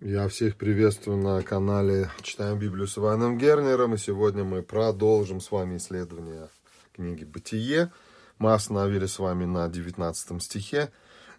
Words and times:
Я 0.00 0.28
всех 0.28 0.54
приветствую 0.54 1.18
на 1.18 1.42
канале 1.42 2.08
Читаем 2.22 2.56
Библию 2.56 2.86
с 2.86 2.96
Иваном 2.96 3.36
Гернером. 3.36 3.94
И 3.94 3.98
сегодня 3.98 4.44
мы 4.44 4.62
продолжим 4.62 5.40
с 5.40 5.50
вами 5.50 5.78
исследование 5.78 6.50
книги 6.94 7.24
«Бытие». 7.24 7.90
Мы 8.38 8.52
остановились 8.52 9.14
с 9.14 9.18
вами 9.18 9.44
на 9.44 9.68
19 9.68 10.40
стихе, 10.40 10.92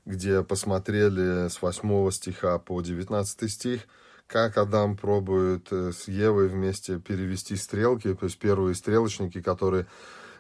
где 0.06 0.44
посмотрели 0.44 1.48
с 1.48 1.62
8 1.62 2.12
стиха 2.12 2.60
по 2.60 2.82
19 2.82 3.50
стих, 3.50 3.84
как 4.28 4.58
Адам 4.58 4.98
пробует 4.98 5.72
э, 5.72 5.94
с 5.94 6.10
Евой 6.10 6.50
вместе 6.50 7.00
перевести 7.00 7.56
стрелки, 7.56 8.14
то 8.14 8.26
есть 8.26 8.40
первые 8.40 8.76
стрелочники, 8.76 9.42
которые 9.42 9.86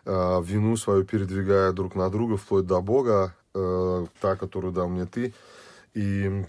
э, 0.03 0.41
вину 0.43 0.75
свою 0.75 1.05
передвигают 1.05 1.77
друг 1.77 1.95
на 1.95 2.09
друга, 2.09 2.35
вплоть 2.35 2.67
до 2.67 2.81
Бога, 2.81 3.33
та, 3.53 4.35
которую 4.35 4.73
дал 4.73 4.89
мне 4.89 5.05
ты. 5.05 5.33
И 5.93 6.45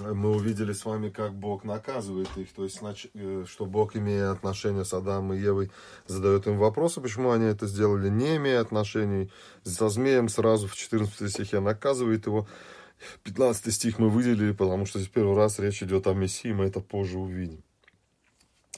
мы 0.00 0.30
увидели 0.30 0.72
с 0.72 0.84
вами, 0.84 1.10
как 1.10 1.34
Бог 1.34 1.64
наказывает 1.64 2.28
их, 2.36 2.52
то 2.52 2.64
есть, 2.64 2.80
э, 3.14 3.44
что 3.46 3.66
Бог, 3.66 3.94
имея 3.94 4.30
отношения 4.30 4.84
с 4.84 4.94
Адамом 4.94 5.34
и 5.34 5.38
Евой, 5.38 5.70
задает 6.06 6.46
им 6.46 6.58
вопросы, 6.58 7.00
почему 7.00 7.30
они 7.30 7.46
это 7.46 7.66
сделали, 7.66 8.08
не 8.08 8.36
имея 8.36 8.60
отношений 8.60 9.30
со 9.64 9.88
змеем, 9.88 10.28
сразу 10.28 10.66
в 10.66 10.74
14 10.74 11.30
стихе 11.30 11.60
наказывает 11.60 12.26
его. 12.26 12.46
15 13.24 13.74
стих 13.74 13.98
мы 13.98 14.08
выделили, 14.08 14.52
потому 14.52 14.86
что 14.86 14.98
здесь 14.98 15.10
первый 15.10 15.36
раз 15.36 15.58
речь 15.58 15.82
идет 15.82 16.06
о 16.06 16.14
Мессии, 16.14 16.52
мы 16.52 16.66
это 16.66 16.80
позже 16.80 17.18
увидим. 17.18 17.62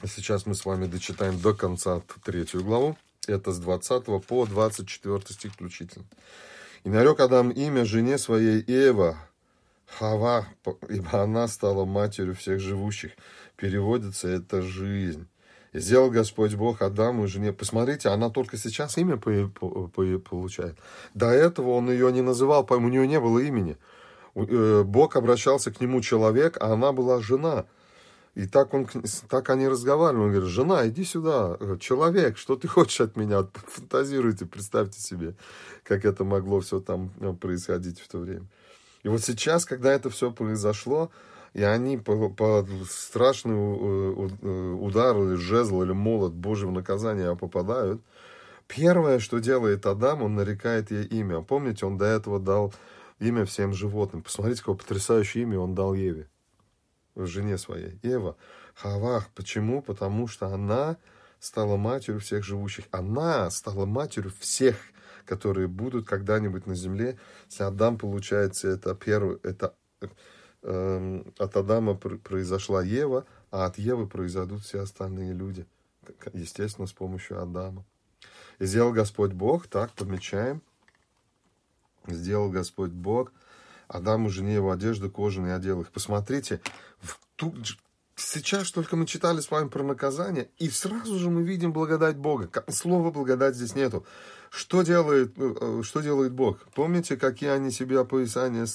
Сейчас 0.03 0.45
мы 0.45 0.55
с 0.55 0.65
вами 0.65 0.87
дочитаем 0.87 1.39
до 1.39 1.53
конца 1.53 2.01
третью 2.25 2.63
главу, 2.63 2.97
это 3.27 3.53
с 3.53 3.59
20 3.59 4.25
по 4.25 4.45
24 4.45 5.19
стих 5.29 5.53
включительно. 5.53 6.05
«И 6.83 6.89
нарек 6.89 7.19
Адам 7.19 7.51
имя 7.51 7.85
жене 7.85 8.17
своей 8.17 8.63
Ева, 8.67 9.17
Хава, 9.87 10.47
ибо 10.89 11.21
она 11.23 11.47
стала 11.47 11.85
матерью 11.85 12.35
всех 12.35 12.59
живущих. 12.59 13.11
Переводится 13.55 14.27
это 14.27 14.61
жизнь. 14.61 15.27
И 15.73 15.79
сделал 15.79 16.09
Господь 16.09 16.55
Бог 16.55 16.81
Адаму 16.81 17.25
и 17.25 17.27
жене. 17.27 17.53
Посмотрите, 17.53 18.09
она 18.09 18.29
только 18.29 18.57
сейчас 18.57 18.97
имя 18.97 19.17
получает. 19.17 20.77
До 21.13 21.27
этого 21.27 21.71
он 21.71 21.91
ее 21.91 22.11
не 22.11 22.21
называл, 22.21 22.65
у 22.69 22.79
нее 22.79 23.07
не 23.07 23.19
было 23.19 23.39
имени. 23.39 23.77
Э, 24.35 24.83
Бог 24.85 25.15
обращался 25.15 25.71
к 25.71 25.81
нему 25.81 26.01
человек, 26.01 26.57
а 26.59 26.73
она 26.73 26.91
была 26.91 27.21
жена. 27.21 27.65
И 28.35 28.47
так, 28.47 28.73
он, 28.73 28.87
так 29.29 29.49
они 29.49 29.67
разговаривали. 29.67 30.23
Он 30.25 30.31
говорит, 30.31 30.49
жена, 30.49 30.87
иди 30.87 31.05
сюда, 31.05 31.57
человек, 31.79 32.37
что 32.37 32.57
ты 32.57 32.67
хочешь 32.67 32.99
от 33.01 33.15
меня? 33.15 33.47
Фантазируйте, 33.53 34.45
представьте 34.45 34.99
себе, 34.99 35.35
как 35.83 36.03
это 36.03 36.25
могло 36.25 36.59
все 36.59 36.81
там 36.81 37.11
э, 37.21 37.33
происходить 37.33 38.01
в 38.01 38.07
то 38.09 38.19
время. 38.19 38.45
И 39.05 39.07
вот 39.07 39.21
сейчас, 39.21 39.65
когда 39.65 39.93
это 39.93 40.09
все 40.09 40.31
произошло, 40.31 41.11
и 41.53 41.61
они 41.61 41.95
по, 41.95 42.27
по 42.27 42.67
страшный 42.89 43.53
э, 43.53 44.29
э, 44.41 44.71
удар 44.81 45.15
или 45.17 45.35
жезл 45.35 45.83
или 45.83 45.91
молот 45.91 46.33
Божьего 46.33 46.71
наказания 46.71 47.35
попадают, 47.35 48.01
первое, 48.67 49.19
что 49.19 49.37
делает 49.37 49.85
Адам, 49.85 50.23
он 50.23 50.33
нарекает 50.33 50.89
ей 50.89 51.03
имя. 51.03 51.41
Помните, 51.41 51.85
он 51.85 51.99
до 51.99 52.05
этого 52.05 52.39
дал 52.39 52.73
имя 53.19 53.45
всем 53.45 53.73
животным. 53.73 54.23
Посмотрите, 54.23 54.61
какое 54.61 54.75
потрясающее 54.75 55.43
имя 55.43 55.59
он 55.59 55.75
дал 55.75 55.93
Еве, 55.93 56.27
жене 57.15 57.59
своей. 57.59 57.99
Ева, 58.01 58.35
Хавах. 58.73 59.29
Почему? 59.35 59.83
Потому 59.83 60.25
что 60.25 60.47
она 60.47 60.97
стала 61.39 61.77
матерью 61.77 62.21
всех 62.21 62.43
живущих. 62.43 62.85
Она 62.89 63.51
стала 63.51 63.85
матерью 63.85 64.31
всех 64.39 64.77
которые 65.25 65.67
будут 65.67 66.07
когда-нибудь 66.07 66.67
на 66.67 66.75
земле. 66.75 67.17
Если 67.49 67.63
Адам, 67.63 67.97
получается, 67.97 68.67
это 68.69 68.95
первый, 68.95 69.37
это 69.43 69.75
э, 70.61 71.23
от 71.37 71.57
Адама 71.57 71.95
произошла 71.95 72.83
Ева, 72.83 73.25
а 73.51 73.65
от 73.65 73.77
Евы 73.77 74.07
произойдут 74.07 74.63
все 74.63 74.81
остальные 74.81 75.33
люди. 75.33 75.65
Естественно, 76.33 76.87
с 76.87 76.93
помощью 76.93 77.41
Адама. 77.41 77.83
И 78.59 78.65
сделал 78.65 78.93
Господь 78.93 79.33
Бог, 79.33 79.67
так, 79.67 79.91
помечаем. 79.93 80.61
Сделал 82.07 82.49
Господь 82.49 82.91
Бог 82.91 83.31
Адаму 83.87 84.29
жене 84.29 84.55
его 84.55 84.71
одежды 84.71 85.09
кожаные 85.09 85.55
одел 85.55 85.81
их. 85.81 85.91
Посмотрите, 85.91 86.61
в 86.99 87.19
ту, 87.35 87.53
сейчас 88.15 88.71
только 88.71 88.95
мы 88.95 89.05
читали 89.05 89.41
с 89.41 89.51
вами 89.51 89.67
про 89.67 89.83
наказание, 89.83 90.49
и 90.57 90.69
сразу 90.69 91.17
же 91.19 91.29
мы 91.29 91.43
видим 91.43 91.73
благодать 91.73 92.17
Бога. 92.17 92.49
Слова 92.69 93.11
благодать 93.11 93.55
здесь 93.55 93.75
нету. 93.75 94.05
Что 94.49 94.83
делает, 94.83 95.33
э, 95.37 95.81
что 95.83 96.01
делает 96.01 96.31
Бог? 96.31 96.59
Помните, 96.73 97.17
какие 97.17 97.49
они 97.49 97.71
себе 97.71 97.99
описания 97.99 98.67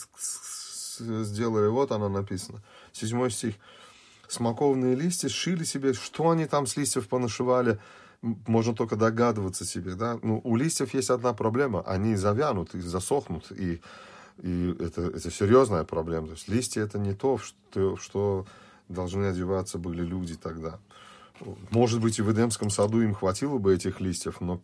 сделали? 0.98 1.68
Вот 1.68 1.90
оно 1.92 2.08
написано. 2.08 2.62
Седьмой 2.92 3.30
стих. 3.30 3.54
Смоковные 4.28 4.94
листья 4.94 5.28
сшили 5.28 5.64
себе. 5.64 5.94
Что 5.94 6.30
они 6.30 6.46
там 6.46 6.66
с 6.66 6.76
листьев 6.76 7.08
понашивали? 7.08 7.80
Можно 8.20 8.74
только 8.74 8.96
догадываться 8.96 9.64
себе. 9.64 9.94
Да? 9.94 10.18
Ну, 10.22 10.40
у 10.44 10.56
листьев 10.56 10.92
есть 10.92 11.08
одна 11.08 11.32
проблема. 11.32 11.82
Они 11.86 12.14
завянут 12.14 12.74
и 12.74 12.80
засохнут. 12.80 13.50
И, 13.50 13.80
и 14.42 14.76
это, 14.78 15.02
это 15.02 15.30
серьезная 15.30 15.84
проблема. 15.84 16.26
То 16.26 16.32
есть 16.34 16.48
листья 16.48 16.82
это 16.82 16.98
не 16.98 17.14
то, 17.14 17.38
что, 17.38 17.96
что 17.96 18.46
должны 18.90 19.26
одеваться 19.26 19.78
были 19.78 20.02
люди 20.02 20.36
тогда. 20.36 20.78
Может 21.70 22.00
быть, 22.00 22.18
и 22.18 22.22
в 22.22 22.30
Эдемском 22.30 22.68
саду 22.68 23.00
им 23.00 23.14
хватило 23.14 23.58
бы 23.58 23.74
этих 23.74 24.00
листьев, 24.00 24.40
но, 24.40 24.60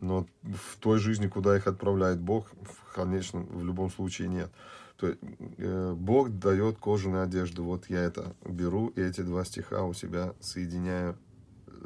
но 0.00 0.26
в 0.42 0.76
той 0.80 0.98
жизни, 0.98 1.28
куда 1.28 1.56
их 1.56 1.66
отправляет 1.66 2.18
Бог, 2.18 2.50
конечно, 2.94 3.40
в 3.40 3.64
любом 3.64 3.90
случае 3.90 4.28
нет. 4.28 4.50
То 4.96 5.08
есть, 5.08 5.20
э, 5.58 5.94
Бог 5.96 6.30
дает 6.30 6.78
кожаную 6.78 7.22
одежду. 7.22 7.62
Вот 7.62 7.88
я 7.88 8.00
это 8.00 8.34
беру, 8.44 8.88
и 8.88 9.00
эти 9.00 9.20
два 9.20 9.44
стиха 9.44 9.84
у 9.84 9.94
себя 9.94 10.34
соединяю, 10.40 11.16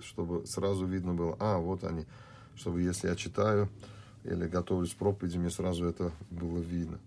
чтобы 0.03 0.47
сразу 0.47 0.87
видно 0.87 1.13
было, 1.13 1.37
а, 1.39 1.59
вот 1.59 1.85
они. 1.85 2.07
Чтобы 2.57 2.81
если 2.81 3.09
я 3.09 3.17
читаю 3.17 3.69
или 4.25 4.47
готовлюсь 4.47 4.95
к 4.95 4.97
проповеди, 4.97 5.37
мне 5.37 5.51
сразу 5.51 5.85
это 5.85 6.11
было 6.31 6.59
видно. 6.59 6.99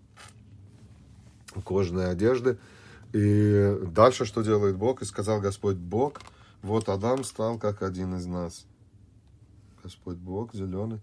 Кожаные 1.64 2.08
одежды– 2.08 2.58
и 3.12 3.78
дальше 3.82 4.24
что 4.24 4.42
делает 4.42 4.76
Бог? 4.76 5.02
И 5.02 5.04
сказал 5.04 5.40
Господь 5.40 5.76
Бог, 5.76 6.20
вот 6.62 6.88
Адам 6.88 7.24
стал 7.24 7.58
как 7.58 7.82
один 7.82 8.14
из 8.16 8.26
нас. 8.26 8.66
Господь 9.82 10.16
Бог, 10.16 10.54
зеленый. 10.54 11.00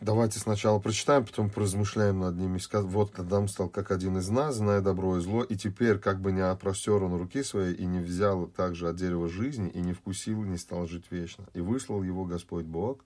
Давайте 0.00 0.38
сначала 0.38 0.78
прочитаем, 0.78 1.24
потом 1.24 1.48
поразмышляем 1.48 2.20
над 2.20 2.36
ними. 2.36 2.60
Вот 2.82 3.18
Адам 3.18 3.48
стал 3.48 3.70
как 3.70 3.90
один 3.90 4.18
из 4.18 4.28
нас, 4.28 4.56
зная 4.56 4.82
добро 4.82 5.16
и 5.16 5.20
зло, 5.20 5.42
и 5.42 5.56
теперь 5.56 5.98
как 5.98 6.20
бы 6.20 6.32
не 6.32 6.42
опростер 6.42 7.02
он 7.02 7.16
руки 7.16 7.42
свои, 7.42 7.72
и 7.72 7.86
не 7.86 8.00
взял 8.00 8.46
также 8.46 8.90
от 8.90 8.96
дерева 8.96 9.26
жизни, 9.28 9.70
и 9.70 9.80
не 9.80 9.94
вкусил, 9.94 10.44
и 10.44 10.48
не 10.48 10.58
стал 10.58 10.86
жить 10.86 11.06
вечно. 11.10 11.46
И 11.54 11.60
выслал 11.60 12.02
его 12.02 12.26
Господь 12.26 12.66
Бог 12.66 13.02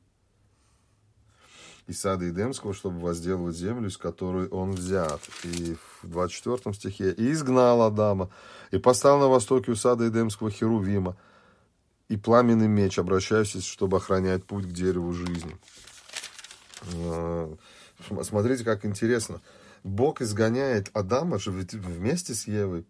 из 1.87 2.01
сада 2.01 2.29
Эдемского, 2.29 2.75
чтобы 2.75 3.01
возделывать 3.01 3.57
землю, 3.57 3.89
из 3.89 3.97
которой 3.97 4.49
он 4.49 4.73
взят. 4.73 5.21
И 5.45 5.77
в 6.03 6.09
24 6.09 6.75
стихе 6.75 7.13
«И 7.13 7.33
изгнал 7.33 7.83
Адама, 7.83 8.31
и 8.71 8.79
поставил 8.79 9.19
на 9.19 9.29
востоке 9.29 9.73
у 9.73 9.77
сада 9.77 10.09
Эдемского 10.09 10.51
Херувима, 10.51 11.17
и 12.09 12.17
пламенный 12.17 12.69
меч, 12.69 12.99
обращающийся, 12.99 13.67
чтобы 13.67 13.99
охранять 13.99 14.45
путь 14.45 14.67
к 14.67 14.73
дереву 14.73 15.13
жизни». 15.13 15.57
А, 16.95 17.55
смотрите, 18.23 18.65
как 18.65 18.85
интересно. 18.85 19.41
Бог 19.83 20.21
изгоняет 20.21 20.91
Адама 20.93 21.39
же 21.39 21.51
вместе 21.51 22.35
с 22.35 22.47
Евой 22.47 22.85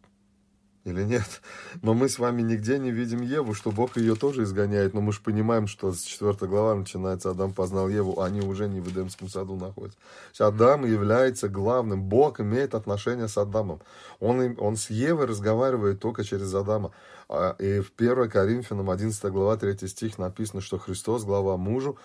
или 0.85 1.03
нет. 1.03 1.43
Но 1.83 1.95
мы 1.95 2.09
с 2.09 2.19
вами 2.19 2.43
нигде 2.43 2.79
не 2.79 2.91
видим 2.91 3.21
Еву, 3.21 3.55
что 3.55 3.71
Бог 3.71 3.97
ее 3.97 4.15
тоже 4.15 4.45
изгоняет. 4.45 4.95
Но 4.95 5.01
мы 5.01 5.13
же 5.13 5.21
понимаем, 5.21 5.67
что 5.67 5.93
с 5.93 6.03
4 6.03 6.35
глава 6.49 6.75
начинается 6.75 7.31
Адам 7.31 7.53
познал 7.53 7.89
Еву, 7.89 8.19
а 8.19 8.27
они 8.27 8.41
уже 8.41 8.69
не 8.69 8.81
в 8.81 8.89
Эдемском 8.89 9.29
саду 9.29 9.57
находятся. 9.57 9.99
Адам 10.39 10.87
является 10.87 11.49
главным. 11.49 12.03
Бог 12.03 12.41
имеет 12.41 12.75
отношения 12.75 13.29
с 13.29 13.37
Адамом. 13.37 13.81
Он, 14.21 14.57
он 14.59 14.77
с 14.77 14.91
Евой 14.91 15.27
разговаривает 15.27 16.01
только 16.01 16.25
через 16.25 16.54
Адама. 16.54 16.93
А, 17.28 17.54
и 17.59 17.81
в 17.81 17.93
1 17.97 18.31
Коринфянам 18.31 18.91
11 18.91 19.25
глава 19.31 19.57
3 19.57 19.87
стих 19.87 20.19
написано, 20.19 20.60
что 20.60 20.78
Христос 20.78 21.25
глава 21.25 21.57
мужу, 21.57 21.99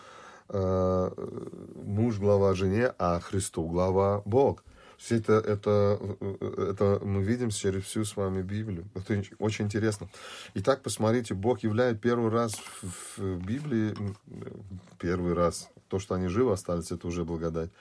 э, 0.49 1.11
муж 1.75 2.19
глава 2.19 2.53
жене, 2.53 2.93
а 2.99 3.19
Христу 3.21 3.65
глава 3.65 4.21
Бог. 4.25 4.63
Все 4.97 5.17
это, 5.17 5.33
это, 5.33 5.99
это 6.41 6.99
мы 7.03 7.21
видим 7.21 7.49
через 7.49 7.83
всю 7.83 8.05
с 8.05 8.15
вами 8.15 8.41
Библию. 8.41 8.87
Это 8.95 9.21
очень 9.39 9.65
интересно. 9.65 10.09
Итак, 10.53 10.81
посмотрите, 10.83 11.33
Бог 11.33 11.63
являет 11.63 12.01
первый 12.01 12.31
раз 12.31 12.55
в 13.17 13.37
Библии, 13.37 13.95
первый 14.99 15.33
раз, 15.33 15.69
то, 15.89 15.99
что 15.99 16.15
они 16.15 16.27
живы 16.27 16.53
остались, 16.53 16.91
это 16.91 17.07
уже 17.07 17.25
благодать. 17.25 17.71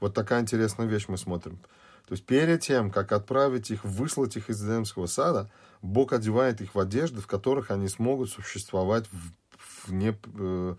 Вот 0.00 0.14
такая 0.14 0.40
интересная 0.40 0.86
вещь 0.86 1.06
мы 1.08 1.18
смотрим. 1.18 1.58
То 2.06 2.12
есть 2.14 2.24
перед 2.24 2.60
тем, 2.60 2.90
как 2.90 3.12
отправить 3.12 3.70
их, 3.70 3.84
выслать 3.84 4.36
их 4.36 4.48
из 4.48 4.62
Эдемского 4.62 5.06
сада, 5.06 5.50
Бог 5.82 6.12
одевает 6.12 6.60
их 6.60 6.74
в 6.74 6.78
одежды, 6.78 7.20
в 7.20 7.26
которых 7.26 7.70
они 7.70 7.88
смогут 7.88 8.30
существовать 8.30 9.06
вне, 9.86 10.16
э, 10.34 10.74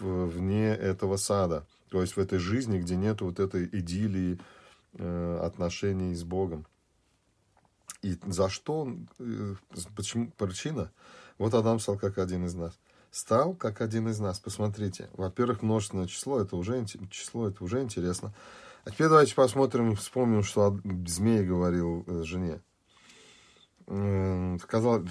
вне 0.00 0.68
этого 0.68 1.16
сада. 1.16 1.64
То 1.88 2.00
есть 2.00 2.16
в 2.16 2.20
этой 2.20 2.38
жизни, 2.38 2.78
где 2.78 2.96
нет 2.96 3.20
вот 3.20 3.38
этой 3.38 3.66
идиллии, 3.66 4.34
Э, 4.34 4.38
отношений 4.98 6.14
с 6.14 6.24
Богом. 6.24 6.66
И 8.02 8.16
за 8.26 8.48
что? 8.48 8.88
Э, 9.18 9.54
почему? 9.94 10.30
Причина? 10.36 10.90
Вот 11.38 11.54
Адам 11.54 11.78
стал 11.80 11.98
как 11.98 12.18
один 12.18 12.46
из 12.46 12.54
нас. 12.54 12.78
Стал 13.10 13.54
как 13.54 13.80
один 13.80 14.08
из 14.08 14.20
нас. 14.20 14.38
Посмотрите. 14.38 15.10
Во-первых, 15.14 15.62
множественное 15.62 16.06
число, 16.06 16.40
это 16.40 16.56
уже, 16.56 16.84
число, 17.10 17.48
это 17.48 17.62
уже 17.62 17.82
интересно. 17.82 18.32
А 18.84 18.90
теперь 18.90 19.08
давайте 19.08 19.34
посмотрим, 19.34 19.96
вспомним, 19.96 20.42
что 20.42 20.80
змей 21.06 21.44
говорил 21.44 22.04
э, 22.06 22.22
жене. 22.24 22.60
Сказал, 24.62 25.02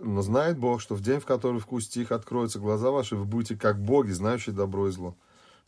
но 0.00 0.22
знает 0.22 0.58
Бог, 0.58 0.80
что 0.80 0.94
в 0.94 1.02
день, 1.02 1.20
в 1.20 1.26
который 1.26 1.60
вкусите 1.60 2.00
их, 2.00 2.10
откроются 2.10 2.58
глаза 2.58 2.90
ваши, 2.90 3.16
вы 3.16 3.26
будете 3.26 3.54
как 3.54 3.78
боги, 3.78 4.12
знающие 4.12 4.54
добро 4.54 4.88
и 4.88 4.90
зло. 4.90 5.14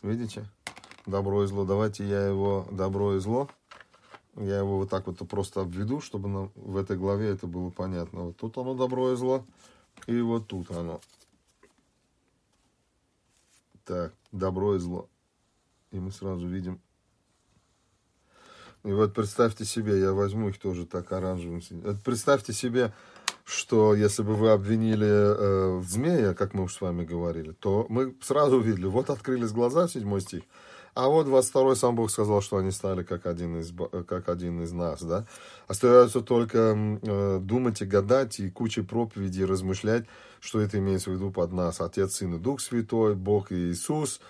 Видите? 0.03 0.47
Добро 1.07 1.45
и 1.45 1.47
зло. 1.47 1.65
Давайте 1.65 2.07
я 2.07 2.27
его 2.27 2.67
добро 2.71 3.15
и 3.15 3.21
зло. 3.21 3.49
Я 4.35 4.59
его 4.59 4.79
вот 4.79 4.91
так 4.91 5.07
вот 5.07 5.17
просто 5.29 5.61
обведу, 5.61 6.01
чтобы 6.01 6.29
нам 6.29 6.53
в 6.57 6.77
этой 6.77 6.97
главе 6.97 7.29
это 7.29 7.47
было 7.47 7.71
понятно. 7.71 8.25
Вот 8.25 8.37
тут 8.37 8.59
оно 8.59 8.75
добро 8.75 9.13
и 9.13 9.17
зло. 9.17 9.45
И 10.07 10.21
вот 10.21 10.49
тут 10.49 10.71
оно. 10.71 11.01
Так, 13.85 14.13
добро 14.33 14.75
и 14.75 14.79
зло. 14.79 15.09
И 15.93 15.99
мы 16.01 16.11
сразу 16.11 16.47
видим. 16.49 16.81
И 18.83 18.93
вот 18.93 19.15
представьте 19.15 19.65
себе, 19.65 19.99
я 20.01 20.13
возьму 20.13 20.49
их 20.49 20.59
тоже 20.59 20.87
так 20.87 21.11
оранжевым. 21.13 21.61
Представьте 22.05 22.53
себе, 22.53 22.93
что 23.45 23.95
если 23.95 24.23
бы 24.23 24.35
вы 24.35 24.51
обвинили 24.51 25.07
э, 25.09 25.83
змея, 25.83 26.35
как 26.35 26.53
мы 26.53 26.65
уж 26.65 26.75
с 26.75 26.81
вами 26.81 27.05
говорили, 27.05 27.53
то 27.53 27.87
мы 27.89 28.15
сразу 28.21 28.59
увидели, 28.59 28.87
вот 28.87 29.11
открылись 29.11 29.53
глаза, 29.53 29.89
седьмой 29.89 30.21
стих, 30.21 30.43
а 30.97 31.09
вот 31.09 31.27
22 31.27 31.75
сам 31.75 31.95
Бог 31.95 32.11
сказал, 32.11 32.41
что 32.41 32.57
они 32.57 32.71
стали 32.71 33.03
как 33.03 33.27
один 33.27 33.61
из, 33.61 33.71
как 34.07 34.31
один 34.31 34.63
из 34.63 34.73
нас, 34.73 35.03
да. 35.03 35.27
Остается 35.69 36.23
только 36.23 36.75
э, 37.03 37.39
думать 37.43 37.83
и 37.83 37.85
гадать, 37.85 38.41
и 38.41 38.49
кучей 38.49 38.81
проповедей 38.81 39.45
размышлять, 39.45 40.07
что 40.41 40.59
это 40.59 40.79
имеется 40.79 41.11
в 41.11 41.13
виду 41.13 41.31
под 41.31 41.53
нас. 41.53 41.83
Отец, 41.83 42.15
Сын 42.15 42.37
и 42.37 42.39
Дух 42.39 42.63
Святой, 42.63 43.15
Бог 43.15 43.53
и 43.53 43.73
Иисус, 43.73 44.23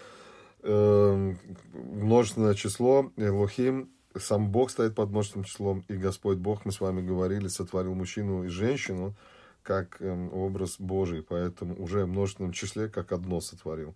э, 0.64 1.34
множественное 1.72 2.54
число, 2.54 3.12
Элохим, 3.16 3.88
сам 4.18 4.50
Бог 4.50 4.70
стоит 4.70 4.96
под 4.96 5.10
множественным 5.10 5.44
числом, 5.44 5.84
и 5.86 5.94
Господь 5.94 6.38
Бог, 6.38 6.64
мы 6.64 6.72
с 6.72 6.80
вами 6.80 7.00
говорили, 7.00 7.46
сотворил 7.46 7.94
мужчину 7.94 8.42
и 8.42 8.48
женщину, 8.48 9.14
как 9.62 9.98
э, 10.00 10.28
образ 10.32 10.80
Божий, 10.80 11.22
поэтому 11.22 11.80
уже 11.80 12.06
в 12.06 12.08
множественном 12.08 12.50
числе 12.50 12.88
как 12.88 13.12
одно 13.12 13.40
сотворил. 13.40 13.94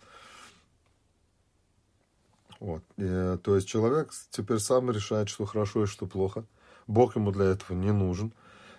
Вот. 2.61 2.83
И, 2.99 3.05
э, 3.05 3.39
то 3.43 3.57
есть 3.57 3.67
человек 3.67 4.11
теперь 4.31 4.59
сам 4.59 4.91
решает, 4.91 5.29
что 5.29 5.47
хорошо 5.47 5.85
и 5.85 5.87
что 5.87 6.07
плохо. 6.07 6.45
Бог 6.87 7.17
ему 7.17 7.33
для 7.33 7.47
этого 7.47 7.77
не 7.77 7.93
нужен. 7.93 8.33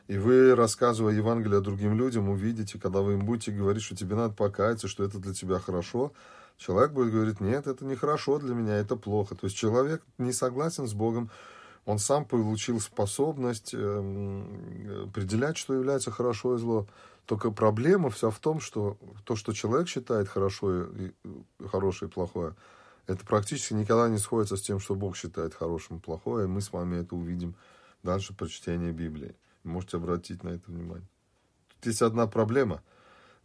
И 0.07 0.17
вы, 0.17 0.55
рассказывая 0.55 1.13
Евангелие 1.13 1.61
другим 1.61 1.97
людям, 1.97 2.29
увидите, 2.29 2.79
когда 2.79 3.01
вы 3.01 3.13
им 3.13 3.25
будете 3.25 3.51
говорить, 3.51 3.83
что 3.83 3.95
тебе 3.95 4.15
надо 4.15 4.33
покаяться, 4.33 4.87
что 4.87 5.03
это 5.03 5.19
для 5.19 5.33
тебя 5.33 5.59
хорошо, 5.59 6.11
человек 6.57 6.91
будет 6.91 7.11
говорить, 7.11 7.39
нет, 7.39 7.67
это 7.67 7.85
не 7.85 7.95
хорошо 7.95 8.37
для 8.39 8.53
меня, 8.53 8.75
это 8.77 8.95
плохо. 8.95 9.35
То 9.35 9.45
есть 9.45 9.57
человек 9.57 10.03
не 10.17 10.33
согласен 10.33 10.87
с 10.87 10.93
Богом, 10.93 11.29
он 11.85 11.97
сам 11.97 12.25
получил 12.25 12.79
способность 12.79 13.73
эм, 13.73 15.07
определять, 15.07 15.57
что 15.57 15.73
является 15.73 16.11
хорошо 16.11 16.55
и 16.55 16.59
зло. 16.59 16.87
Только 17.25 17.49
проблема 17.49 18.09
вся 18.09 18.29
в 18.29 18.39
том, 18.39 18.59
что 18.59 18.97
то, 19.23 19.35
что 19.35 19.53
человек 19.53 19.87
считает 19.87 20.27
хорошо 20.27 20.83
и, 20.83 21.11
хорошее 21.67 22.09
и 22.09 22.13
плохое, 22.13 22.55
это 23.07 23.25
практически 23.25 23.73
никогда 23.73 24.09
не 24.09 24.17
сходится 24.17 24.57
с 24.57 24.61
тем, 24.61 24.79
что 24.79 24.95
Бог 24.95 25.15
считает 25.15 25.53
хорошим 25.53 25.97
и 25.97 26.01
плохое, 26.01 26.45
и 26.45 26.49
мы 26.49 26.61
с 26.61 26.71
вами 26.71 27.01
это 27.01 27.15
увидим 27.15 27.55
дальше 28.03 28.33
при 28.33 28.47
чтении 28.47 28.91
Библии. 28.91 29.35
можете 29.63 29.97
обратить 29.97 30.43
на 30.43 30.49
это 30.49 30.71
внимание. 30.71 31.07
Тут 31.75 31.87
есть 31.87 32.01
одна 32.01 32.27
проблема. 32.27 32.81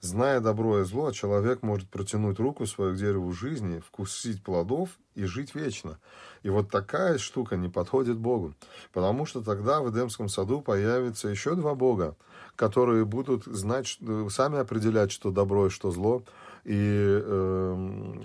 Зная 0.00 0.41
добро 0.41 0.81
и 0.81 0.85
зло, 0.85 1.11
человек 1.11 1.62
может 1.62 1.88
протянуть 1.88 2.38
руку 2.38 2.67
свою 2.67 2.94
к 2.94 2.99
дереву 2.99 3.32
жизни, 3.32 3.81
вкусить 3.81 4.43
плодов 4.43 4.91
и 5.14 5.25
жить 5.25 5.55
вечно. 5.55 5.99
И 6.43 6.50
вот 6.50 6.70
такая 6.70 7.17
штука 7.17 7.56
не 7.56 7.69
подходит 7.70 8.19
Богу. 8.19 8.55
Потому 8.93 9.25
что 9.25 9.43
тогда 9.43 9.81
в 9.81 9.91
Эдемском 9.91 10.29
саду 10.29 10.61
появится 10.61 11.29
еще 11.29 11.55
два 11.55 11.75
Бога, 11.75 12.14
которые 12.56 13.06
будут 13.06 13.47
знать, 13.47 13.99
сами 14.29 14.58
определять, 14.58 15.12
что 15.12 15.31
добро 15.31 15.69
и 15.69 15.70
что 15.70 15.91
зло, 15.91 16.23
и, 16.67 17.23
эм, 17.25 18.23
и 18.23 18.25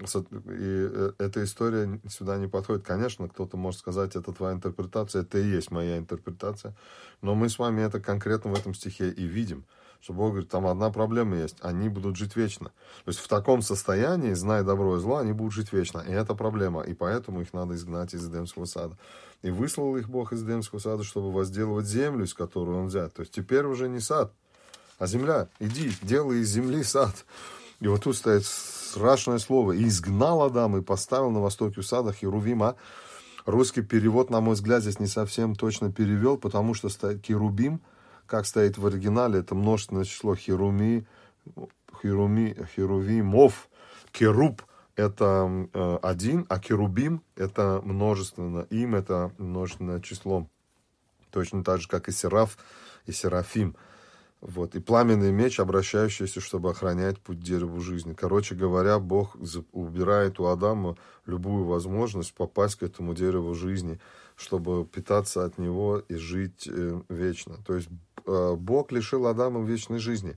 э, 0.50 1.12
эта 1.20 1.44
история 1.44 2.02
сюда 2.10 2.38
не 2.38 2.48
подходит. 2.48 2.84
Конечно, 2.84 3.30
кто-то 3.30 3.56
может 3.56 3.80
сказать, 3.80 4.16
это 4.16 4.34
твоя 4.34 4.56
интерпретация, 4.56 5.22
это 5.22 5.38
и 5.38 5.48
есть 5.48 5.70
моя 5.70 6.00
интерпретация. 6.00 6.74
Но 7.22 7.36
мы 7.36 7.50
с 7.50 7.60
вами 7.60 7.82
это 7.82 8.00
конкретно 8.00 8.50
в 8.50 8.60
этом 8.60 8.74
стихе 8.74 9.10
и 9.10 9.26
видим. 9.26 9.64
Что 10.02 10.14
Бог 10.14 10.32
говорит, 10.32 10.50
там 10.50 10.66
одна 10.66 10.90
проблема 10.90 11.38
есть, 11.38 11.58
они 11.62 11.88
будут 11.88 12.16
жить 12.16 12.36
вечно. 12.36 12.70
То 13.06 13.10
есть 13.10 13.20
в 13.20 13.28
таком 13.28 13.62
состоянии, 13.62 14.34
зная 14.34 14.64
добро 14.64 14.98
и 14.98 15.00
зло, 15.00 15.18
они 15.18 15.34
будут 15.34 15.54
жить 15.54 15.72
вечно. 15.72 16.00
И 16.00 16.12
это 16.12 16.34
проблема. 16.34 16.82
И 16.82 16.96
поэтому 16.96 17.42
их 17.42 17.54
надо 17.54 17.76
изгнать 17.76 18.16
из 18.16 18.28
Эдемского 18.28 18.66
сада. 18.66 18.98
И 19.44 19.52
выслал 19.52 19.96
их 19.98 20.10
Бог 20.10 20.34
из 20.34 20.44
Эдемского 20.44 20.80
сада, 20.80 21.04
чтобы 21.04 21.32
возделывать 21.32 21.86
землю, 21.86 22.26
из 22.26 22.34
которой 22.34 22.76
он 22.76 22.88
взят. 22.88 23.14
То 23.14 23.20
есть 23.20 23.34
теперь 23.34 23.66
уже 23.66 23.88
не 23.88 24.00
сад, 24.00 24.34
а 24.98 25.06
земля. 25.06 25.48
Иди, 25.60 25.92
делай 26.02 26.40
из 26.40 26.50
земли 26.50 26.84
сад. 26.84 27.24
И 27.82 27.88
вот 27.88 28.04
тут 28.04 28.16
стоит 28.16 28.46
страшное 28.46 29.40
слово. 29.40 29.74
«И 29.74 29.86
изгнал 29.86 30.44
Адам 30.44 30.78
и 30.78 30.82
поставил 30.82 31.32
на 31.32 31.42
востоке 31.42 31.82
сада 31.82 32.14
Херувима». 32.14 32.76
Русский 33.48 33.82
перевод, 33.82 34.30
на 34.30 34.40
мой 34.40 34.54
взгляд, 34.54 34.84
здесь 34.84 35.00
не 35.00 35.08
совсем 35.08 35.56
точно 35.56 35.92
перевел, 35.92 36.38
потому 36.38 36.76
что 36.76 36.90
стоит 36.90 37.26
Херубим, 37.26 37.82
как 38.28 38.46
стоит 38.46 38.78
в 38.78 38.86
оригинале, 38.86 39.40
это 39.40 39.56
множественное 39.56 40.04
число 40.04 40.36
Херуми, 40.36 41.08
Херуми, 42.02 42.56
Херувимов. 42.76 43.68
Керуб– 44.12 44.62
это 44.96 45.68
э, 45.74 46.00
один, 46.04 46.46
а 46.50 46.60
Керубим– 46.60 47.24
это 47.36 47.82
множественно. 47.84 48.68
Им– 48.70 48.94
это 48.96 49.32
множественное 49.40 50.02
число. 50.02 50.48
Точно 51.32 51.64
так 51.64 51.82
же, 51.82 51.88
как 51.88 52.10
и 52.10 52.12
Сераф 52.12 52.60
и 53.08 53.12
Серафим– 53.12 53.76
вот, 54.42 54.76
и 54.76 54.80
пламенный 54.80 55.32
меч, 55.32 55.60
обращающийся, 55.60 56.42
чтобы 56.42 56.72
охранять 56.72 57.20
путь 57.20 57.40
дереву 57.40 57.80
жизни. 57.80 58.14
Короче 58.14 58.56
говоря, 58.56 58.98
Бог 59.00 59.38
убирает 59.72 60.40
у 60.40 60.46
Адама 60.46 60.98
любую 61.28 61.66
возможность 61.66 62.34
попасть 62.34 62.76
к 62.76 62.84
этому 62.84 63.14
дереву 63.14 63.54
жизни, 63.54 64.00
чтобы 64.36 64.84
питаться 64.86 65.46
от 65.46 65.60
него 65.60 66.00
и 66.00 66.16
жить 66.16 66.68
э, 66.68 67.02
вечно. 67.08 67.58
То 67.66 67.76
есть 67.76 67.90
э, 68.26 68.56
Бог 68.58 68.92
лишил 68.92 69.28
Адама 69.28 69.64
вечной 69.64 70.00
жизни 70.00 70.36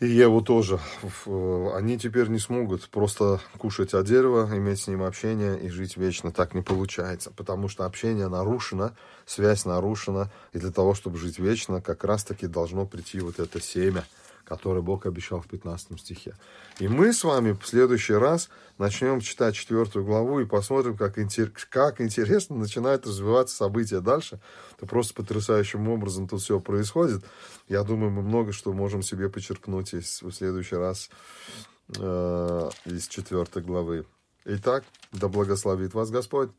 и 0.00 0.06
Еву 0.06 0.42
тоже. 0.42 0.78
Они 1.74 1.98
теперь 1.98 2.28
не 2.28 2.38
смогут 2.38 2.88
просто 2.88 3.40
кушать 3.58 3.94
от 3.94 4.06
дерева, 4.06 4.48
иметь 4.52 4.80
с 4.80 4.86
ним 4.86 5.02
общение 5.02 5.58
и 5.58 5.68
жить 5.68 5.96
вечно. 5.96 6.30
Так 6.30 6.54
не 6.54 6.62
получается, 6.62 7.32
потому 7.34 7.68
что 7.68 7.84
общение 7.84 8.28
нарушено, 8.28 8.92
связь 9.26 9.64
нарушена, 9.64 10.30
и 10.52 10.58
для 10.58 10.70
того, 10.70 10.94
чтобы 10.94 11.18
жить 11.18 11.38
вечно, 11.38 11.80
как 11.80 12.04
раз-таки 12.04 12.46
должно 12.46 12.86
прийти 12.86 13.20
вот 13.20 13.38
это 13.38 13.60
семя– 13.60 14.04
который 14.48 14.80
Бог 14.80 15.04
обещал 15.04 15.40
в 15.40 15.46
15 15.46 16.00
стихе. 16.00 16.34
И 16.78 16.88
мы 16.88 17.12
с 17.12 17.22
вами 17.22 17.52
в 17.52 17.66
следующий 17.66 18.14
раз 18.14 18.48
начнем 18.78 19.20
читать 19.20 19.54
четвертую 19.54 20.06
главу 20.06 20.40
и 20.40 20.46
посмотрим, 20.46 20.96
как, 20.96 21.18
интер... 21.18 21.52
как 21.68 22.00
интересно 22.00 22.56
начинают 22.56 23.06
развиваться 23.06 23.54
события 23.54 24.00
дальше. 24.00 24.40
Это 24.76 24.86
просто 24.86 25.12
потрясающим 25.12 25.88
образом 25.88 26.26
тут 26.26 26.40
все 26.40 26.58
происходит. 26.60 27.24
Я 27.68 27.82
думаю, 27.84 28.10
мы 28.10 28.22
много 28.22 28.52
что 28.52 28.72
можем 28.72 29.02
себе 29.02 29.28
почерпнуть 29.28 29.92
из, 29.92 30.22
в 30.22 30.32
следующий 30.32 30.76
раз 30.76 31.10
э, 31.98 32.70
из 32.86 33.06
четвертой 33.08 33.62
главы. 33.62 34.06
Итак, 34.46 34.84
да 35.12 35.28
благословит 35.28 35.92
вас 35.92 36.10
Господь. 36.10 36.50